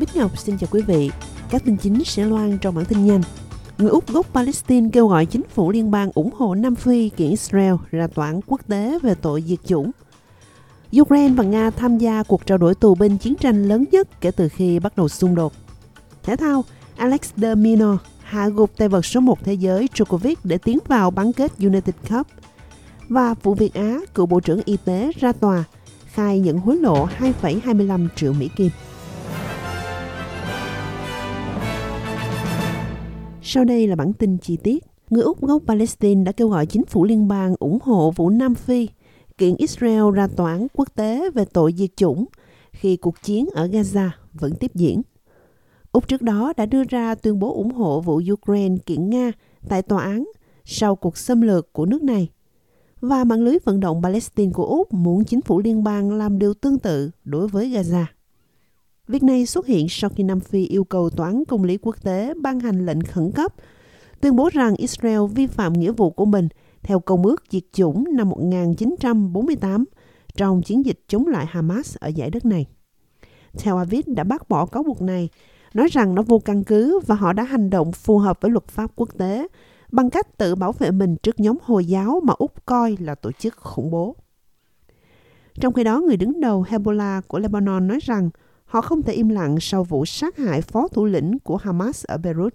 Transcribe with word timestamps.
Bích 0.00 0.16
Ngọc 0.16 0.38
xin 0.38 0.58
chào 0.58 0.68
quý 0.70 0.82
vị. 0.82 1.10
Các 1.50 1.64
tin 1.64 1.76
chính 1.76 2.04
sẽ 2.04 2.24
loan 2.24 2.58
trong 2.58 2.74
bản 2.74 2.84
tin 2.84 3.06
nhanh. 3.06 3.20
Người 3.78 3.90
Úc 3.90 4.08
gốc 4.08 4.26
Palestine 4.34 4.88
kêu 4.92 5.08
gọi 5.08 5.26
chính 5.26 5.42
phủ 5.54 5.70
liên 5.70 5.90
bang 5.90 6.10
ủng 6.14 6.30
hộ 6.36 6.54
Nam 6.54 6.74
Phi 6.74 7.08
kiện 7.08 7.30
Israel 7.30 7.74
ra 7.90 8.06
tòa 8.06 8.26
án 8.26 8.40
quốc 8.46 8.60
tế 8.68 8.98
về 9.02 9.14
tội 9.14 9.44
diệt 9.46 9.58
chủng. 9.66 9.90
Ukraine 11.00 11.34
và 11.34 11.44
Nga 11.44 11.70
tham 11.70 11.98
gia 11.98 12.22
cuộc 12.22 12.46
trao 12.46 12.58
đổi 12.58 12.74
tù 12.74 12.94
binh 12.94 13.18
chiến 13.18 13.34
tranh 13.34 13.68
lớn 13.68 13.84
nhất 13.92 14.20
kể 14.20 14.30
từ 14.30 14.48
khi 14.48 14.78
bắt 14.78 14.96
đầu 14.96 15.08
xung 15.08 15.34
đột. 15.34 15.52
Thể 16.22 16.36
thao, 16.36 16.64
Alex 16.96 17.20
de 17.36 17.54
Minaur 17.54 17.98
hạ 18.22 18.48
gục 18.48 18.76
tay 18.76 18.88
vợt 18.88 19.06
số 19.06 19.20
1 19.20 19.44
thế 19.44 19.54
giới 19.54 19.88
Djokovic 19.94 20.36
để 20.44 20.58
tiến 20.58 20.78
vào 20.88 21.10
bán 21.10 21.32
kết 21.32 21.52
United 21.58 21.94
Cup. 22.10 22.26
Và 23.08 23.34
vụ 23.42 23.54
Việt 23.54 23.74
Á, 23.74 23.98
cựu 24.14 24.26
Bộ 24.26 24.40
trưởng 24.40 24.60
Y 24.64 24.76
tế 24.76 25.10
ra 25.20 25.32
tòa, 25.32 25.64
khai 26.06 26.40
nhận 26.40 26.58
hối 26.58 26.76
lộ 26.76 27.06
2,25 27.06 28.08
triệu 28.16 28.32
Mỹ 28.32 28.48
Kim. 28.56 28.70
Sau 33.52 33.64
đây 33.64 33.86
là 33.86 33.96
bản 33.96 34.12
tin 34.12 34.36
chi 34.38 34.56
tiết. 34.56 34.84
Người 35.10 35.22
Úc 35.22 35.40
gốc 35.40 35.62
Palestine 35.66 36.24
đã 36.24 36.32
kêu 36.32 36.48
gọi 36.48 36.66
chính 36.66 36.84
phủ 36.84 37.04
liên 37.04 37.28
bang 37.28 37.54
ủng 37.58 37.78
hộ 37.82 38.10
vụ 38.16 38.30
Nam 38.30 38.54
Phi, 38.54 38.88
kiện 39.38 39.56
Israel 39.56 40.02
ra 40.14 40.26
tòa 40.26 40.52
án 40.52 40.66
quốc 40.74 40.88
tế 40.94 41.30
về 41.30 41.44
tội 41.44 41.74
diệt 41.76 41.90
chủng 41.96 42.24
khi 42.72 42.96
cuộc 42.96 43.22
chiến 43.22 43.48
ở 43.52 43.66
Gaza 43.66 44.08
vẫn 44.32 44.52
tiếp 44.60 44.70
diễn. 44.74 45.02
Úc 45.92 46.08
trước 46.08 46.22
đó 46.22 46.52
đã 46.56 46.66
đưa 46.66 46.84
ra 46.84 47.14
tuyên 47.14 47.38
bố 47.38 47.54
ủng 47.54 47.70
hộ 47.70 48.00
vụ 48.00 48.20
Ukraine 48.32 48.76
kiện 48.86 49.10
Nga 49.10 49.32
tại 49.68 49.82
tòa 49.82 50.02
án 50.02 50.24
sau 50.64 50.96
cuộc 50.96 51.16
xâm 51.16 51.40
lược 51.40 51.72
của 51.72 51.86
nước 51.86 52.02
này. 52.02 52.28
Và 53.00 53.24
mạng 53.24 53.42
lưới 53.42 53.58
vận 53.64 53.80
động 53.80 54.02
Palestine 54.02 54.52
của 54.52 54.66
Úc 54.66 54.92
muốn 54.92 55.24
chính 55.24 55.42
phủ 55.42 55.60
liên 55.60 55.84
bang 55.84 56.12
làm 56.12 56.38
điều 56.38 56.54
tương 56.54 56.78
tự 56.78 57.10
đối 57.24 57.48
với 57.48 57.70
Gaza. 57.70 58.04
Việc 59.10 59.22
này 59.22 59.46
xuất 59.46 59.66
hiện 59.66 59.88
sau 59.88 60.10
khi 60.10 60.22
Nam 60.24 60.40
Phi 60.40 60.66
yêu 60.66 60.84
cầu 60.84 61.10
Tòa 61.10 61.26
án 61.26 61.44
Công 61.44 61.64
lý 61.64 61.78
Quốc 61.82 61.96
tế 62.02 62.34
ban 62.34 62.60
hành 62.60 62.86
lệnh 62.86 63.00
khẩn 63.00 63.32
cấp, 63.32 63.54
tuyên 64.20 64.36
bố 64.36 64.48
rằng 64.52 64.74
Israel 64.76 65.18
vi 65.34 65.46
phạm 65.46 65.72
nghĩa 65.72 65.92
vụ 65.92 66.10
của 66.10 66.24
mình 66.24 66.48
theo 66.82 67.00
Công 67.00 67.26
ước 67.26 67.44
Diệt 67.50 67.62
chủng 67.72 68.04
năm 68.12 68.28
1948 68.28 69.84
trong 70.34 70.62
chiến 70.62 70.84
dịch 70.84 71.00
chống 71.08 71.26
lại 71.26 71.46
Hamas 71.48 71.96
ở 71.96 72.08
giải 72.08 72.30
đất 72.30 72.44
này. 72.44 72.66
Tel 73.64 73.74
Aviv 73.74 74.04
đã 74.06 74.24
bác 74.24 74.48
bỏ 74.48 74.66
cáo 74.66 74.82
buộc 74.82 75.02
này, 75.02 75.28
nói 75.74 75.88
rằng 75.92 76.14
nó 76.14 76.22
vô 76.22 76.38
căn 76.38 76.64
cứ 76.64 77.00
và 77.06 77.14
họ 77.14 77.32
đã 77.32 77.42
hành 77.42 77.70
động 77.70 77.92
phù 77.92 78.18
hợp 78.18 78.38
với 78.40 78.50
luật 78.50 78.68
pháp 78.68 78.90
quốc 78.96 79.08
tế 79.18 79.46
bằng 79.92 80.10
cách 80.10 80.38
tự 80.38 80.54
bảo 80.54 80.72
vệ 80.72 80.90
mình 80.90 81.16
trước 81.16 81.40
nhóm 81.40 81.56
Hồi 81.62 81.84
giáo 81.84 82.20
mà 82.24 82.32
Úc 82.38 82.66
coi 82.66 82.96
là 83.00 83.14
tổ 83.14 83.32
chức 83.32 83.56
khủng 83.56 83.90
bố. 83.90 84.16
Trong 85.60 85.72
khi 85.72 85.84
đó, 85.84 86.00
người 86.00 86.16
đứng 86.16 86.40
đầu 86.40 86.64
Hezbollah 86.68 87.22
của 87.28 87.38
Lebanon 87.38 87.86
nói 87.86 87.98
rằng 88.02 88.30
Họ 88.70 88.80
không 88.80 89.02
thể 89.02 89.12
im 89.12 89.28
lặng 89.28 89.56
sau 89.60 89.84
vụ 89.84 90.04
sát 90.06 90.36
hại 90.36 90.60
phó 90.60 90.88
thủ 90.88 91.04
lĩnh 91.04 91.38
của 91.38 91.56
Hamas 91.56 92.04
ở 92.04 92.18
Beirut. 92.18 92.54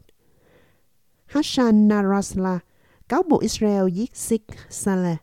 Hassan 1.26 1.88
Nasrallah 1.88 2.66
cáo 3.10 3.24
buộc 3.24 3.42
Israel 3.42 3.90
giết 3.90 4.16
Sheikh 4.16 4.48
Saleh 4.70 5.18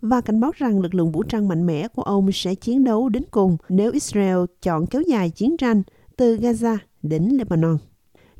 và 0.00 0.20
cảnh 0.20 0.40
báo 0.40 0.50
rằng 0.54 0.80
lực 0.80 0.94
lượng 0.94 1.12
vũ 1.12 1.22
trang 1.22 1.48
mạnh 1.48 1.66
mẽ 1.66 1.88
của 1.88 2.02
ông 2.02 2.32
sẽ 2.32 2.54
chiến 2.54 2.84
đấu 2.84 3.08
đến 3.08 3.22
cùng 3.30 3.56
nếu 3.68 3.92
Israel 3.92 4.38
chọn 4.62 4.86
kéo 4.86 5.02
dài 5.02 5.30
chiến 5.30 5.56
tranh 5.56 5.82
từ 6.16 6.36
Gaza 6.36 6.76
đến 7.02 7.22
Lebanon. 7.22 7.78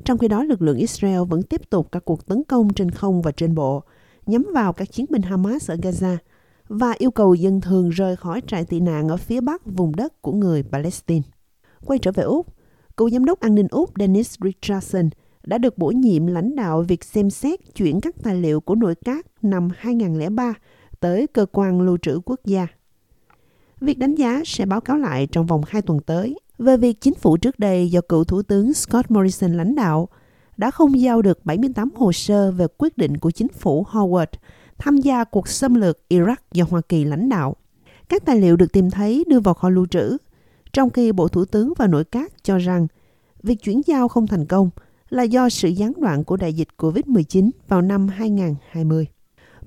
Trong 0.03 0.17
khi 0.17 0.27
đó, 0.27 0.43
lực 0.43 0.61
lượng 0.61 0.77
Israel 0.77 1.21
vẫn 1.29 1.43
tiếp 1.43 1.69
tục 1.69 1.87
các 1.91 2.05
cuộc 2.05 2.25
tấn 2.25 2.43
công 2.43 2.73
trên 2.73 2.91
không 2.91 3.21
và 3.21 3.31
trên 3.31 3.55
bộ, 3.55 3.83
nhắm 4.25 4.45
vào 4.53 4.73
các 4.73 4.91
chiến 4.91 5.05
binh 5.09 5.21
Hamas 5.21 5.71
ở 5.71 5.75
Gaza 5.75 6.17
và 6.67 6.91
yêu 6.97 7.11
cầu 7.11 7.33
dân 7.33 7.61
thường 7.61 7.89
rời 7.89 8.15
khỏi 8.15 8.41
trại 8.47 8.65
tị 8.65 8.79
nạn 8.79 9.07
ở 9.07 9.17
phía 9.17 9.41
bắc 9.41 9.65
vùng 9.65 9.95
đất 9.95 10.21
của 10.21 10.31
người 10.31 10.63
Palestine. 10.63 11.21
Quay 11.85 11.99
trở 11.99 12.11
về 12.11 12.23
Úc, 12.23 12.47
cựu 12.97 13.09
giám 13.09 13.25
đốc 13.25 13.39
an 13.39 13.55
ninh 13.55 13.67
Úc 13.71 13.91
Dennis 13.99 14.35
Richardson 14.43 15.09
đã 15.43 15.57
được 15.57 15.77
bổ 15.77 15.87
nhiệm 15.87 16.27
lãnh 16.27 16.55
đạo 16.55 16.81
việc 16.81 17.03
xem 17.03 17.29
xét 17.29 17.75
chuyển 17.75 18.01
các 18.01 18.15
tài 18.23 18.35
liệu 18.35 18.61
của 18.61 18.75
nội 18.75 18.95
các 19.05 19.25
năm 19.41 19.69
2003 19.77 20.53
tới 20.99 21.27
cơ 21.27 21.45
quan 21.51 21.81
lưu 21.81 21.97
trữ 21.97 22.19
quốc 22.25 22.39
gia. 22.45 22.67
Việc 23.81 23.97
đánh 23.97 24.15
giá 24.15 24.41
sẽ 24.45 24.65
báo 24.65 24.81
cáo 24.81 24.97
lại 24.97 25.27
trong 25.27 25.45
vòng 25.45 25.61
2 25.67 25.81
tuần 25.81 25.99
tới 25.99 26.39
về 26.57 26.77
việc 26.77 27.01
chính 27.01 27.13
phủ 27.13 27.37
trước 27.37 27.59
đây 27.59 27.91
do 27.91 28.01
cựu 28.01 28.23
Thủ 28.23 28.41
tướng 28.41 28.73
Scott 28.73 29.11
Morrison 29.11 29.53
lãnh 29.53 29.75
đạo 29.75 30.09
đã 30.57 30.71
không 30.71 30.99
giao 30.99 31.21
được 31.21 31.45
78 31.45 31.89
hồ 31.95 32.11
sơ 32.11 32.51
về 32.51 32.65
quyết 32.77 32.97
định 32.97 33.17
của 33.17 33.31
chính 33.31 33.47
phủ 33.47 33.85
Howard 33.91 34.25
tham 34.77 34.97
gia 34.97 35.23
cuộc 35.23 35.47
xâm 35.47 35.75
lược 35.75 35.99
Iraq 36.09 36.35
do 36.51 36.65
Hoa 36.69 36.81
Kỳ 36.89 37.03
lãnh 37.03 37.29
đạo. 37.29 37.55
Các 38.09 38.25
tài 38.25 38.39
liệu 38.39 38.55
được 38.55 38.73
tìm 38.73 38.89
thấy 38.89 39.23
đưa 39.27 39.39
vào 39.39 39.53
kho 39.53 39.69
lưu 39.69 39.85
trữ 39.85 40.17
trong 40.73 40.89
khi 40.89 41.11
Bộ 41.11 41.27
Thủ 41.27 41.45
tướng 41.45 41.73
và 41.77 41.87
nội 41.87 42.03
các 42.03 42.43
cho 42.43 42.57
rằng 42.57 42.87
việc 43.43 43.55
chuyển 43.63 43.81
giao 43.85 44.07
không 44.07 44.27
thành 44.27 44.45
công 44.45 44.69
là 45.09 45.23
do 45.23 45.49
sự 45.49 45.69
gián 45.69 45.93
đoạn 45.97 46.23
của 46.23 46.37
đại 46.37 46.53
dịch 46.53 46.67
COVID-19 46.77 47.49
vào 47.67 47.81
năm 47.81 48.07
2020. 48.07 49.07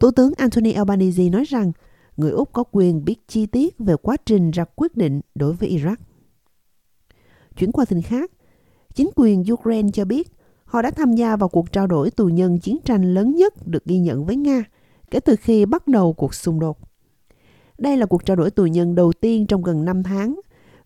Thủ 0.00 0.10
tướng 0.10 0.32
Anthony 0.36 0.72
Albanese 0.72 1.28
nói 1.28 1.44
rằng 1.44 1.72
người 2.16 2.30
Úc 2.30 2.52
có 2.52 2.64
quyền 2.72 3.04
biết 3.04 3.28
chi 3.28 3.46
tiết 3.46 3.78
về 3.78 3.94
quá 4.02 4.16
trình 4.26 4.50
ra 4.50 4.64
quyết 4.76 4.96
định 4.96 5.20
đối 5.34 5.52
với 5.52 5.68
Iraq. 5.68 5.96
Chuyển 7.56 7.72
qua 7.72 7.84
tin 7.84 8.02
khác, 8.02 8.30
chính 8.94 9.10
quyền 9.16 9.44
Ukraine 9.52 9.88
cho 9.92 10.04
biết 10.04 10.32
họ 10.64 10.82
đã 10.82 10.91
tham 10.91 11.14
gia 11.14 11.36
vào 11.36 11.48
cuộc 11.48 11.72
trao 11.72 11.86
đổi 11.86 12.10
tù 12.10 12.26
nhân 12.26 12.58
chiến 12.58 12.78
tranh 12.84 13.14
lớn 13.14 13.36
nhất 13.36 13.66
được 13.66 13.84
ghi 13.84 13.98
nhận 13.98 14.24
với 14.24 14.36
Nga 14.36 14.64
kể 15.10 15.20
từ 15.20 15.36
khi 15.36 15.66
bắt 15.66 15.88
đầu 15.88 16.12
cuộc 16.12 16.34
xung 16.34 16.60
đột. 16.60 16.78
Đây 17.78 17.96
là 17.96 18.06
cuộc 18.06 18.24
trao 18.24 18.36
đổi 18.36 18.50
tù 18.50 18.66
nhân 18.66 18.94
đầu 18.94 19.12
tiên 19.12 19.46
trong 19.46 19.62
gần 19.62 19.84
5 19.84 20.02
tháng 20.02 20.41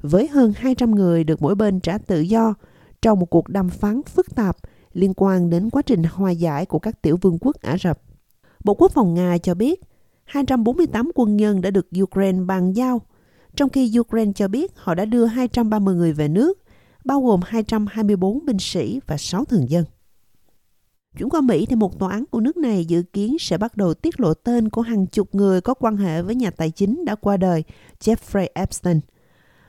với 0.07 0.29
hơn 0.29 0.53
200 0.57 0.95
người 0.95 1.25
được 1.25 1.43
mỗi 1.43 1.55
bên 1.55 1.81
trả 1.81 1.99
tự 1.99 2.21
do 2.21 2.55
trong 3.03 3.21
một 3.21 3.27
cuộc 3.27 3.49
đàm 3.49 3.69
phán 3.69 4.03
phức 4.03 4.35
tạp 4.35 4.57
liên 4.93 5.13
quan 5.17 5.51
đến 5.51 5.71
quá 5.71 5.83
trình 5.83 6.03
hòa 6.03 6.31
giải 6.31 6.67
của 6.67 6.79
các 6.79 7.03
tiểu 7.03 7.17
vương 7.17 7.39
quốc 7.41 7.57
Ả 7.61 7.77
Rập. 7.79 8.03
Bộ 8.65 8.75
Quốc 8.75 8.93
phòng 8.93 9.15
Nga 9.15 9.39
cho 9.39 9.55
biết 9.55 9.81
248 10.25 11.11
quân 11.15 11.37
nhân 11.37 11.61
đã 11.61 11.71
được 11.71 11.87
Ukraine 12.03 12.45
bàn 12.45 12.73
giao, 12.73 13.01
trong 13.57 13.69
khi 13.69 13.93
Ukraine 14.01 14.33
cho 14.33 14.49
biết 14.49 14.73
họ 14.77 14.95
đã 14.95 15.05
đưa 15.05 15.25
230 15.25 15.95
người 15.95 16.13
về 16.13 16.29
nước, 16.29 16.59
bao 17.05 17.21
gồm 17.21 17.41
224 17.45 18.47
binh 18.47 18.59
sĩ 18.59 19.01
và 19.07 19.17
6 19.17 19.45
thường 19.45 19.71
dân. 19.71 19.85
Chuyển 21.19 21.31
qua 21.31 21.41
Mỹ 21.41 21.67
thì 21.67 21.77
một 21.77 21.99
tòa 21.99 22.13
án 22.13 22.25
của 22.31 22.41
nước 22.41 22.57
này 22.57 22.85
dự 22.85 23.03
kiến 23.03 23.37
sẽ 23.41 23.59
bắt 23.59 23.77
đầu 23.77 23.95
tiết 23.95 24.21
lộ 24.21 24.35
tên 24.35 24.69
của 24.69 24.83
hàng 24.83 25.07
chục 25.07 25.35
người 25.35 25.61
có 25.61 25.75
quan 25.75 25.97
hệ 25.97 26.23
với 26.23 26.35
nhà 26.35 26.51
tài 26.51 26.71
chính 26.71 27.05
đã 27.05 27.15
qua 27.15 27.37
đời 27.37 27.65
Jeffrey 28.01 28.49
Epstein– 28.55 29.01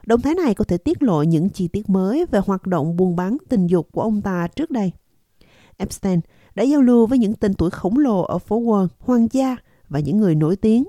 Động 0.08 0.22
thái 0.22 0.36
này 0.36 0.54
có 0.54 0.64
thể 0.66 0.78
tiết 0.78 1.04
lộ 1.04 1.24
những 1.24 1.50
chi 1.50 1.68
tiết 1.68 1.90
mới 1.90 2.26
về 2.32 2.40
hoạt 2.46 2.68
động 2.68 2.98
buôn 2.98 3.16
bán 3.16 3.38
tình 3.50 3.68
dục 3.68 3.88
của 3.92 4.02
ông 4.02 4.22
ta 4.22 4.48
trước 4.56 4.72
đây. 4.72 4.92
Epstein 5.78 6.20
đã 6.56 6.64
giao 6.64 6.82
lưu 6.82 7.06
với 7.06 7.18
những 7.18 7.34
tên 7.34 7.54
tuổi 7.54 7.70
khổng 7.70 7.98
lồ 7.98 8.22
ở 8.22 8.38
phố 8.38 8.62
Wall, 8.62 8.88
hoàng 9.00 9.28
gia 9.32 9.56
và 9.90 10.00
những 10.00 10.18
người 10.18 10.36
nổi 10.36 10.56
tiếng 10.56 10.84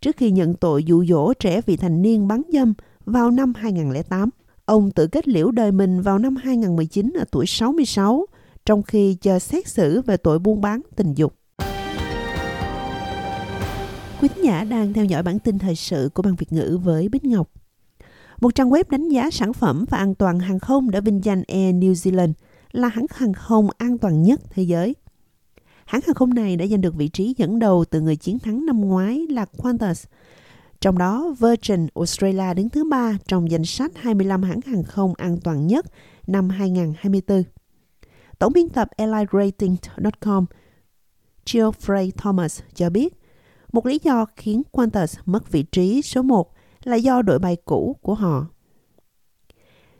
trước 0.00 0.16
khi 0.16 0.30
nhận 0.30 0.54
tội 0.54 0.84
dụ 0.84 1.04
dỗ 1.04 1.34
trẻ 1.34 1.60
vị 1.66 1.76
thành 1.76 2.02
niên 2.02 2.28
bán 2.28 2.42
dâm 2.52 2.74
vào 3.04 3.30
năm 3.30 3.52
2008. 3.56 4.30
Ông 4.64 4.90
tự 4.90 5.06
kết 5.06 5.28
liễu 5.28 5.50
đời 5.50 5.72
mình 5.72 6.00
vào 6.00 6.18
năm 6.18 6.36
2019 6.36 7.12
ở 7.18 7.24
tuổi 7.30 7.46
66, 7.46 8.26
trong 8.66 8.82
khi 8.82 9.14
chờ 9.14 9.38
xét 9.38 9.68
xử 9.68 10.00
về 10.00 10.16
tội 10.16 10.38
buôn 10.38 10.60
bán 10.60 10.80
tình 10.96 11.14
dục. 11.14 11.34
Quý 14.20 14.28
giả 14.42 14.64
đang 14.64 14.92
theo 14.92 15.04
dõi 15.04 15.22
bản 15.22 15.38
tin 15.38 15.58
thời 15.58 15.74
sự 15.74 16.10
của 16.14 16.22
Ban 16.22 16.34
Việt 16.34 16.52
ngữ 16.52 16.78
với 16.84 17.08
Bích 17.08 17.24
Ngọc 17.24 17.50
một 18.40 18.54
trang 18.54 18.70
web 18.70 18.84
đánh 18.90 19.08
giá 19.08 19.30
sản 19.30 19.52
phẩm 19.52 19.84
và 19.90 19.98
an 19.98 20.14
toàn 20.14 20.38
hàng 20.38 20.58
không 20.58 20.90
đã 20.90 21.00
vinh 21.00 21.24
danh 21.24 21.42
Air 21.48 21.74
New 21.74 21.92
Zealand 21.92 22.32
là 22.72 22.88
hãng 22.88 23.06
hàng 23.10 23.32
không 23.32 23.68
an 23.78 23.98
toàn 23.98 24.22
nhất 24.22 24.40
thế 24.50 24.62
giới. 24.62 24.94
Hãng 25.84 26.00
hàng 26.06 26.14
không 26.14 26.34
này 26.34 26.56
đã 26.56 26.66
giành 26.66 26.80
được 26.80 26.94
vị 26.94 27.08
trí 27.08 27.34
dẫn 27.36 27.58
đầu 27.58 27.84
từ 27.90 28.00
người 28.00 28.16
chiến 28.16 28.38
thắng 28.38 28.66
năm 28.66 28.80
ngoái 28.80 29.26
là 29.30 29.44
Qantas. 29.44 30.04
Trong 30.80 30.98
đó, 30.98 31.34
Virgin 31.38 31.86
Australia 31.94 32.54
đứng 32.54 32.68
thứ 32.68 32.84
ba 32.90 33.18
trong 33.26 33.50
danh 33.50 33.64
sách 33.64 33.92
25 33.94 34.42
hãng 34.42 34.60
hàng 34.66 34.82
không 34.82 35.14
an 35.14 35.38
toàn 35.44 35.66
nhất 35.66 35.86
năm 36.26 36.48
2024. 36.48 37.42
Tổng 38.38 38.52
biên 38.52 38.68
tập 38.68 38.88
airlinerating.com 38.96 40.46
Geoffrey 41.46 42.10
Thomas 42.16 42.60
cho 42.74 42.90
biết, 42.90 43.14
một 43.72 43.86
lý 43.86 43.98
do 44.02 44.26
khiến 44.36 44.62
Qantas 44.72 45.18
mất 45.24 45.52
vị 45.52 45.62
trí 45.62 46.02
số 46.02 46.22
1 46.22 46.53
là 46.86 46.96
do 46.96 47.22
đội 47.22 47.38
bài 47.38 47.56
cũ 47.64 47.96
của 48.02 48.14
họ. 48.14 48.46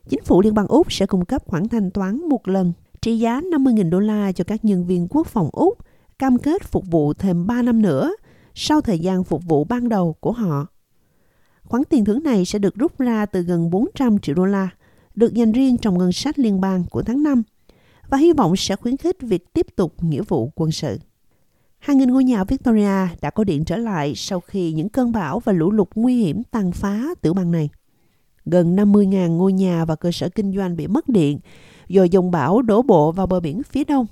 Chính 0.08 0.22
phủ 0.24 0.40
Liên 0.40 0.54
bang 0.54 0.66
Úc 0.66 0.92
sẽ 0.92 1.06
cung 1.06 1.24
cấp 1.24 1.42
khoản 1.46 1.68
thanh 1.68 1.90
toán 1.90 2.28
một 2.28 2.48
lần 2.48 2.72
trị 3.02 3.18
giá 3.18 3.40
50.000 3.40 3.90
đô 3.90 4.00
la 4.00 4.32
cho 4.32 4.44
các 4.44 4.64
nhân 4.64 4.86
viên 4.86 5.08
quốc 5.10 5.26
phòng 5.26 5.48
Úc, 5.52 5.78
cam 6.18 6.38
kết 6.38 6.62
phục 6.62 6.84
vụ 6.90 7.14
thêm 7.14 7.46
3 7.46 7.62
năm 7.62 7.82
nữa 7.82 8.14
sau 8.54 8.80
thời 8.80 8.98
gian 8.98 9.24
phục 9.24 9.42
vụ 9.44 9.64
ban 9.64 9.88
đầu 9.88 10.16
của 10.20 10.32
họ. 10.32 10.66
Khoản 11.62 11.82
tiền 11.84 12.04
thưởng 12.04 12.22
này 12.22 12.44
sẽ 12.44 12.58
được 12.58 12.74
rút 12.74 12.98
ra 12.98 13.26
từ 13.26 13.42
gần 13.42 13.70
400 13.70 14.18
triệu 14.18 14.34
đô 14.34 14.44
la, 14.44 14.68
được 15.14 15.34
dành 15.34 15.52
riêng 15.52 15.76
trong 15.78 15.98
ngân 15.98 16.12
sách 16.12 16.38
liên 16.38 16.60
bang 16.60 16.84
của 16.90 17.02
tháng 17.02 17.22
5 17.22 17.42
và 18.08 18.18
hy 18.18 18.32
vọng 18.32 18.56
sẽ 18.56 18.76
khuyến 18.76 18.96
khích 18.96 19.16
việc 19.20 19.52
tiếp 19.52 19.66
tục 19.76 19.94
nghĩa 20.04 20.22
vụ 20.22 20.52
quân 20.54 20.70
sự. 20.72 20.98
Hàng 21.84 21.98
nghìn 21.98 22.10
ngôi 22.10 22.24
nhà 22.24 22.44
Victoria 22.44 23.08
đã 23.20 23.30
có 23.30 23.44
điện 23.44 23.64
trở 23.64 23.76
lại 23.76 24.14
sau 24.14 24.40
khi 24.40 24.72
những 24.72 24.88
cơn 24.88 25.12
bão 25.12 25.40
và 25.40 25.52
lũ 25.52 25.70
lụt 25.70 25.88
nguy 25.94 26.16
hiểm 26.16 26.42
tàn 26.50 26.72
phá 26.72 27.04
tiểu 27.20 27.34
bang 27.34 27.50
này. 27.50 27.68
Gần 28.44 28.76
50.000 28.76 29.36
ngôi 29.36 29.52
nhà 29.52 29.84
và 29.84 29.96
cơ 29.96 30.12
sở 30.12 30.28
kinh 30.28 30.56
doanh 30.56 30.76
bị 30.76 30.86
mất 30.86 31.08
điện 31.08 31.38
do 31.88 32.04
dòng 32.04 32.30
bão 32.30 32.62
đổ 32.62 32.82
bộ 32.82 33.12
vào 33.12 33.26
bờ 33.26 33.40
biển 33.40 33.62
phía 33.62 33.84
đông. 33.84 34.06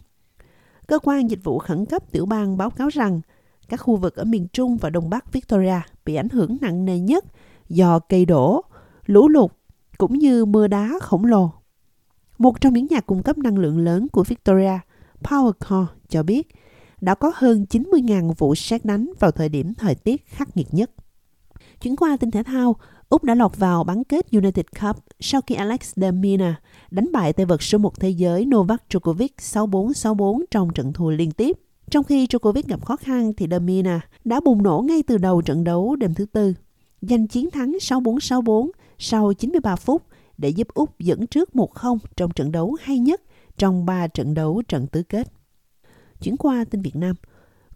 Cơ 0.87 0.99
quan 0.99 1.31
dịch 1.31 1.45
vụ 1.45 1.59
khẩn 1.59 1.87
cấp 1.87 2.13
tiểu 2.13 2.27
bang 2.27 2.57
báo 2.57 2.71
cáo 2.71 2.89
rằng 2.89 3.21
các 3.69 3.77
khu 3.77 3.97
vực 3.97 4.17
ở 4.17 4.25
miền 4.25 4.47
Trung 4.53 4.77
và 4.77 4.91
Đông 4.91 5.11
Bắc 5.11 5.33
Victoria 5.33 5.81
bị 6.05 6.15
ảnh 6.15 6.29
hưởng 6.29 6.57
nặng 6.61 6.85
nề 6.85 6.99
nhất 6.99 7.25
do 7.69 7.99
cây 7.99 8.27
đổ, 8.27 8.65
lũ 9.07 9.29
lụt 9.29 9.51
cũng 9.99 10.19
như 10.19 10.45
mưa 10.45 10.67
đá 10.67 10.91
khổng 11.01 11.25
lồ. 11.25 11.51
Một 12.39 12.61
trong 12.61 12.75
những 12.75 12.87
nhà 12.91 13.01
cung 13.01 13.23
cấp 13.23 13.39
năng 13.39 13.59
lượng 13.59 13.79
lớn 13.79 14.09
của 14.09 14.25
Victoria, 14.25 14.79
Powercore, 15.23 15.87
cho 16.09 16.23
biết 16.23 16.49
đã 17.03 17.15
có 17.15 17.33
hơn 17.35 17.67
90.000 17.71 18.33
vụ 18.39 18.55
xét 18.55 18.85
đánh 18.85 19.11
vào 19.21 19.31
thời 19.31 19.49
điểm 19.49 19.75
thời 19.75 19.95
tiết 19.95 20.27
khắc 20.27 20.57
nghiệt 20.57 20.67
nhất. 20.73 20.91
Chuyển 21.83 21.97
qua 21.97 22.17
tin 22.17 22.31
thể 22.31 22.43
thao, 22.43 22.77
Úc 23.09 23.25
đã 23.25 23.35
lọt 23.35 23.57
vào 23.57 23.85
bán 23.85 24.05
kết 24.05 24.33
United 24.33 24.65
Cup 24.81 24.97
sau 25.21 25.41
khi 25.47 25.55
Alex 25.55 25.93
de 25.97 26.11
Mina 26.11 26.61
đánh 26.91 27.13
bại 27.13 27.33
tay 27.33 27.47
vật 27.47 27.63
số 27.63 27.79
1 27.79 28.01
thế 28.01 28.11
giới 28.11 28.47
Novak 28.47 28.83
Djokovic 28.91 29.29
6-4-6-4 29.39 30.43
trong 30.51 30.73
trận 30.75 30.93
thua 30.93 31.11
liên 31.11 31.31
tiếp. 31.31 31.59
Trong 31.91 32.05
khi 32.05 32.27
Djokovic 32.27 32.63
gặp 32.67 32.85
khó 32.85 32.97
khăn 32.97 33.33
thì 33.37 33.47
de 33.51 33.59
Mina 33.59 34.01
đã 34.25 34.41
bùng 34.41 34.63
nổ 34.63 34.85
ngay 34.89 35.03
từ 35.03 35.19
đầu 35.19 35.43
trận 35.43 35.65
đấu 35.65 35.97
đêm 35.97 36.15
thứ 36.15 36.27
tư, 36.27 36.55
giành 37.01 37.27
chiến 37.27 37.51
thắng 37.51 37.73
6-4-6-4 37.81 38.71
sau 38.99 39.33
93 39.33 39.77
phút 39.77 40.03
để 40.39 40.49
giúp 40.49 40.69
Úc 40.75 40.99
dẫn 40.99 41.27
trước 41.27 41.51
1-0 41.55 41.99
trong 42.17 42.31
trận 42.31 42.53
đấu 42.53 42.77
hay 42.81 42.99
nhất 42.99 43.23
trong 43.59 43.87
3 43.87 44.07
trận 44.07 44.35
đấu 44.35 44.63
trận 44.69 44.87
tứ 44.87 45.03
kết. 45.03 45.29
Chuyển 46.23 46.37
qua 46.37 46.65
tin 46.71 46.83
Việt 46.83 46.97
Nam, 46.97 47.17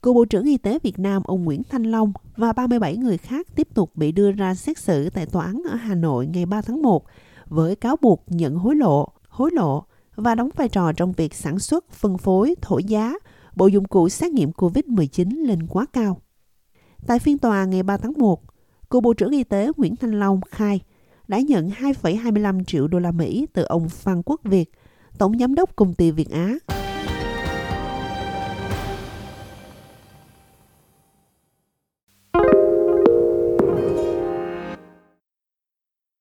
cựu 0.03 0.15
Bộ 0.15 0.25
trưởng 0.25 0.45
Y 0.45 0.59
tế 0.59 0.79
Việt 0.83 0.99
Nam 0.99 1.23
ông 1.25 1.45
Nguyễn 1.45 1.63
Thanh 1.71 1.83
Long 1.83 2.13
và 2.37 2.53
37 2.53 2.97
người 2.97 3.19
khác 3.19 3.47
tiếp 3.55 3.69
tục 3.75 3.91
bị 3.95 4.13
đưa 4.13 4.33
ra 4.33 4.55
xét 4.55 4.79
xử 4.79 5.11
tại 5.11 5.27
tòa 5.27 5.45
án 5.45 5.63
ở 5.71 5.77
Hà 5.77 5.95
Nội 5.95 6.27
ngày 6.27 6.47
3 6.47 6.63
tháng 6.63 6.83
1 6.83 7.05
với 7.47 7.77
cáo 7.77 7.97
buộc 8.01 8.25
nhận 8.29 8.57
hối 8.57 8.77
lộ, 8.77 9.09
hối 9.29 9.51
lộ 9.53 9.85
và 10.15 10.35
đóng 10.35 10.49
vai 10.57 10.69
trò 10.69 10.93
trong 10.93 11.13
việc 11.13 11.35
sản 11.35 11.59
xuất, 11.59 11.93
phân 11.93 12.19
phối, 12.19 12.55
thổi 12.63 12.85
giá. 12.85 13.15
Bộ 13.57 13.67
dụng 13.67 13.85
cụ 13.85 14.09
xét 14.09 14.33
nghiệm 14.33 14.51
COVID-19 14.51 15.47
lên 15.47 15.67
quá 15.67 15.87
cao. 15.93 16.21
Tại 17.07 17.19
phiên 17.19 17.39
tòa 17.39 17.65
ngày 17.65 17.83
3 17.83 17.97
tháng 17.97 18.13
1, 18.19 18.43
cựu 18.91 19.01
Bộ 19.01 19.15
trưởng 19.15 19.31
Y 19.31 19.45
tế 19.45 19.71
Nguyễn 19.77 19.97
Thanh 19.97 20.21
Long 20.21 20.41
khai 20.51 20.81
đã 21.29 21.41
nhận 21.41 21.71
2,25 21.71 22.65
triệu 22.65 22.89
đô 22.89 22.99
la 22.99 23.11
Mỹ 23.11 23.47
từ 23.53 23.63
ông 23.63 23.89
Phan 23.89 24.23
Quốc 24.23 24.41
Việt, 24.45 24.71
Tổng 25.19 25.39
Giám 25.39 25.55
đốc 25.55 25.77
Công 25.77 25.95
ty 25.95 26.11
Việt 26.11 26.31
Á. 26.31 26.55